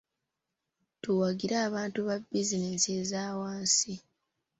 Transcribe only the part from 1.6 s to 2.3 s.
abantu ba